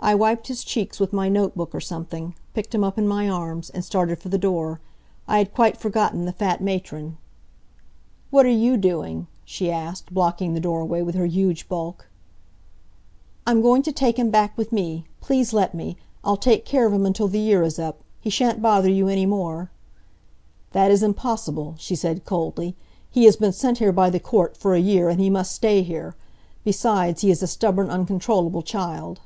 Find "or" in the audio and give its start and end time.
1.74-1.80